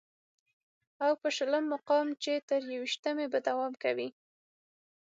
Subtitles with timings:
[1.05, 4.09] او په شلم مقام چې تر يوویشتمې به دوام کوي